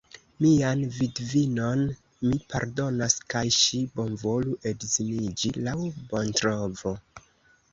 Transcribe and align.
Mian 0.43 0.79
vidvinon 0.93 1.83
mi 2.29 2.39
pardonas, 2.53 3.17
kaj 3.35 3.43
ŝi 3.59 3.83
bonvolu 4.01 4.57
edziniĝi 4.73 5.53
laŭ 5.69 5.79
bontrovo. 6.15 6.97